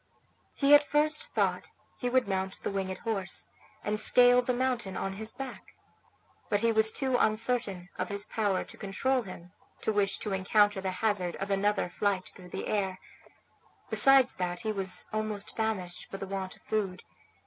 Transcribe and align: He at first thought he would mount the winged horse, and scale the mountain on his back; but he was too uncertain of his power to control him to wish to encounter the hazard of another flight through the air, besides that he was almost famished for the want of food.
He 0.55 0.73
at 0.73 0.81
first 0.81 1.27
thought 1.35 1.69
he 1.99 2.09
would 2.09 2.27
mount 2.27 2.63
the 2.63 2.71
winged 2.71 2.97
horse, 2.97 3.49
and 3.83 3.99
scale 3.99 4.41
the 4.41 4.51
mountain 4.51 4.97
on 4.97 5.13
his 5.13 5.31
back; 5.31 5.75
but 6.49 6.61
he 6.61 6.71
was 6.71 6.91
too 6.91 7.17
uncertain 7.19 7.87
of 7.99 8.09
his 8.09 8.25
power 8.25 8.63
to 8.63 8.77
control 8.77 9.21
him 9.21 9.51
to 9.81 9.93
wish 9.93 10.17
to 10.17 10.33
encounter 10.33 10.81
the 10.81 10.89
hazard 10.89 11.35
of 11.35 11.51
another 11.51 11.87
flight 11.87 12.29
through 12.29 12.49
the 12.49 12.65
air, 12.65 12.97
besides 13.91 14.37
that 14.37 14.61
he 14.61 14.71
was 14.71 15.07
almost 15.13 15.55
famished 15.55 16.09
for 16.09 16.17
the 16.17 16.25
want 16.25 16.55
of 16.55 16.63
food. 16.63 17.03